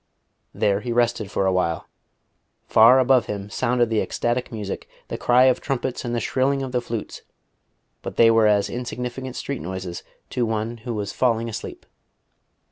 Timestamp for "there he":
0.51-0.91